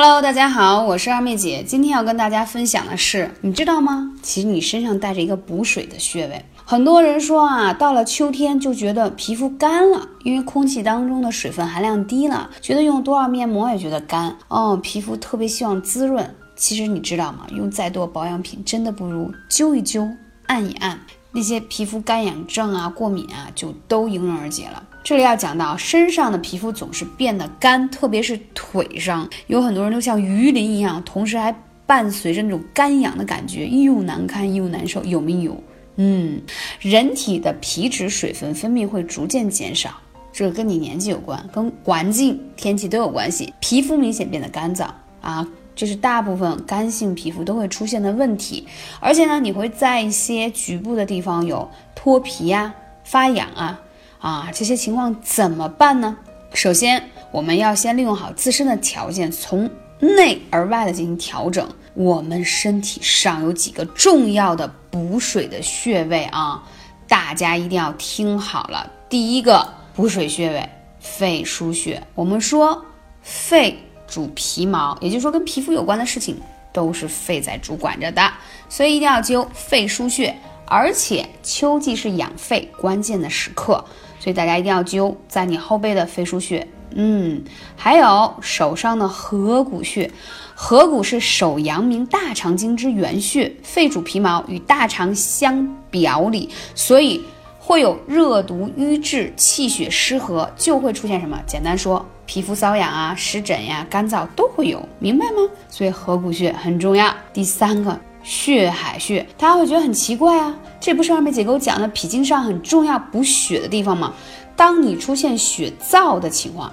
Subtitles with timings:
[0.00, 1.60] Hello，大家好，我是二妹姐。
[1.66, 4.12] 今天要跟大家分享的是，你知道吗？
[4.22, 6.44] 其实你身上带着一个补水的穴位。
[6.64, 16.32] 很多人说啊，到了秋天就觉得皮肤干了，因为空气当中的水分含量低了，觉得用多少面膜也觉得干哦，皮肤特别希望滋润。
[16.54, 17.44] 其实你知道吗？
[17.50, 20.08] 用再多保养品，真的不如灸一灸、
[20.46, 20.96] 按一按，
[21.32, 24.82] 那些皮肤干痒症啊、过敏啊，就都迎刃而解了。
[25.04, 31.54] 这里要讲到身上的皮肤总是变得干，特别是腿上，有很多人都像鱼鳞一样，同时还
[31.86, 35.56] 伴随着那种干痒的感觉，又难看又难受，有没有？
[35.96, 36.40] 嗯，
[36.80, 39.90] 人体的皮脂水分分泌会逐渐减少，
[40.32, 43.52] 这跟你年纪有关，跟环境天气都有关系。
[43.60, 44.86] 皮肤明显变得干燥
[45.20, 45.46] 啊，
[45.78, 48.66] 这是大部分干性皮肤都会出现的问题。
[48.98, 52.74] 而且呢，你会在一些局部的地方有脱皮呀、
[53.04, 53.80] 发痒啊。
[54.18, 56.16] 啊，这些情况怎么办呢？
[56.52, 57.00] 首先，
[57.30, 61.68] 我们要先利用好自身的条件，从内而外的进行调整。
[61.94, 66.60] 我们身体上有几个重要的补水的穴位啊，
[67.06, 68.90] 大家一定要听好了。
[69.08, 72.02] 第一个补水穴位，肺腧穴。
[72.16, 72.84] 我们说
[73.22, 73.78] 肺
[74.08, 76.36] 主皮毛，也就是说跟皮肤有关的事情
[76.72, 78.22] 都是肺在主管着的，
[78.68, 80.34] 所以一定要灸肺腧穴。
[80.70, 83.84] 而且秋季是养肺关键的时刻。
[84.20, 87.42] 所以大家一定要灸在你后背的肺腧穴，嗯，
[87.76, 90.10] 还有手上的合谷穴。
[90.54, 97.24] 合谷是手阳明大肠经之原穴，肺主皮毛，与大肠相表里，所以
[97.60, 101.40] 会有热毒瘀滞、气血失和，就会出现什么？
[101.46, 105.48] 简单说，皮肤瘙痒啊、湿疹呀、干燥都会有，明白吗？
[105.70, 107.12] 所以合谷穴很重要。
[107.32, 107.98] 第三个。
[108.22, 114.12] 血海穴，大家会觉得很奇怪啊，这不是二妹姐给我讲的脾经上很重要补血的地方吗？
[114.54, 116.70] 当你出现血燥的情况，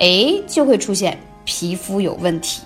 [0.00, 2.60] 哎，就会出现皮肤有问题。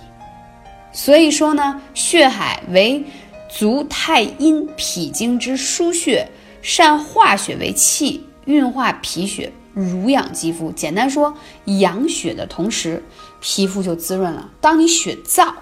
[0.91, 3.01] 所以说呢，血海为
[3.47, 6.27] 足太阴脾经之腧穴，
[6.61, 10.71] 善化血为气，运化脾血，濡养肌肤。
[10.71, 11.33] 简单说，
[11.65, 13.03] 养血的同时，
[13.39, 14.49] 皮肤就滋润了。
[14.59, 15.53] 当你血燥、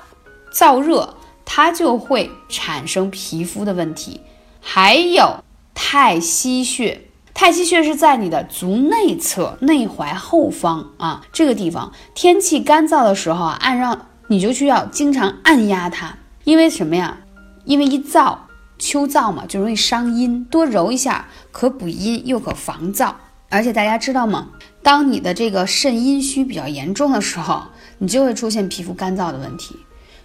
[0.54, 1.16] 燥热。
[1.50, 4.20] 它就会产生皮肤的问题，
[4.60, 5.42] 还有
[5.74, 7.08] 太溪穴。
[7.34, 17.20] 太溪穴是在你的足内侧内踝后方啊，这个地方天气干燥的时候啊，按让你就需要经常按压它，因为什么呀？
[17.64, 18.36] 因为一燥，
[18.78, 23.14] 秋燥嘛，就容易伤阴，多揉一下，可补阴又可防燥。
[23.50, 24.50] 而且大家知道吗？
[24.84, 27.64] 当你的这个肾阴虚比较严重的时候，
[27.98, 29.76] 你就会出现皮肤干燥的问题。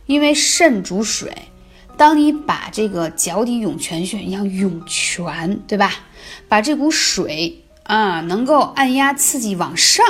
[0.07, 1.33] 因为肾主水，
[1.97, 5.93] 当你把这个脚底涌泉穴一样涌泉，对吧？
[6.49, 10.05] 把这股水啊，能够按压刺激往上，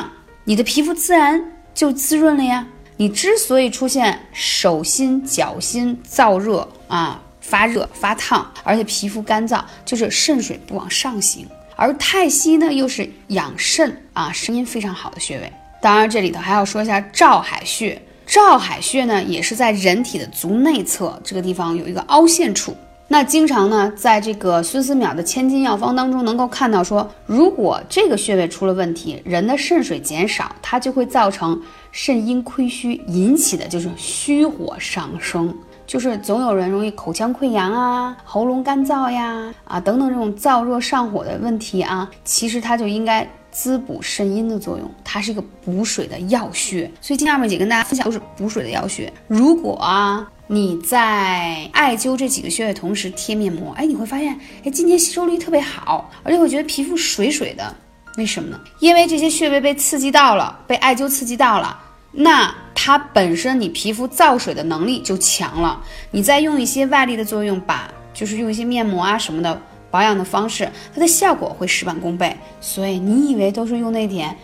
[0.44, 2.67] 你的皮肤自然就滋润了呀。
[2.97, 11.47] 你之所以出现手心、脚心燥热啊、发热、发烫，而且皮肤干燥，就是肾水不往上行。
[11.77, 15.53] 而太溪呢，又是养肾啊、声音非常好的穴位。
[15.81, 18.00] 当然，这里头还要说一下照海穴。
[18.25, 22.77] 照海穴呢，也是在人体的足内侧这个地方有一个凹陷处。
[23.09, 35.55] 那经常呢，在这个孙思邈的千金药方当中，能够看到说，如果这个穴位出了问题，人的肾水减少，它就会造成肾阴亏虚，引起的就是虚火上升，
[35.92, 43.28] 就是总有人容易口腔溃疡啊、喉咙干燥呀啊等等这种燥热上火的问题啊，其实它就应该。
[43.50, 49.12] 滋补肾阴的作用，它是一个补水的药穴，所以今天二妹姐跟大家分享都是补水的药穴。
[49.28, 57.76] 如果啊你在艾灸这几个穴位同时贴面膜，哎，你会发现，哎，今天吸收率特别好，而且会觉得皮肤水水的。
[58.16, 58.58] 为什么呢？
[58.78, 61.78] 因为这些穴位被刺激到了，被艾灸刺激到了，
[62.12, 69.61] 那它本身你皮肤造水的能力就强了，你再用一些外力的作用，把就是用一些面膜啊什么的。
[69.91, 72.34] 保养的方式，它的效果会事半功倍。
[72.62, 74.34] 所以你以为都是用那点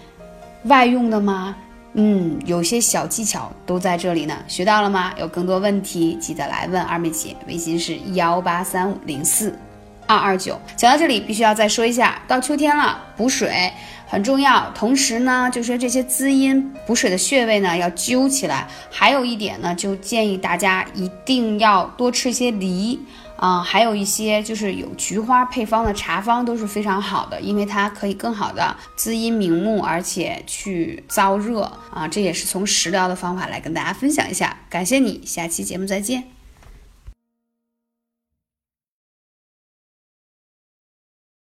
[0.65, 1.57] 外用的吗？
[1.95, 4.37] 嗯，有些小技巧都在这里呢。
[4.47, 5.11] 学到了吗？
[5.19, 9.59] 有更多问题记得来问二妹姐，微信是幺八三五零四
[10.09, 10.61] 二二九。
[10.75, 13.71] 讲到这里，必须要再说一下，到秋天了，补水
[14.09, 14.69] 很重要。
[14.75, 18.67] 同时呢，就说这些滋阴补水的穴位呢，要灸起来。
[18.91, 22.99] 还有一点呢，就建议大家一定要多吃一些梨。
[23.37, 31.61] 啊，还有一些就是有菊花配方的茶方都是非常好的，因为它可以更好的滋阴明目，而且去燥热
[31.95, 32.09] 啊。
[32.09, 34.57] 这也是从食疗的方法来跟大家分享一下。
[34.69, 36.38] 感谢你，下期节目再见。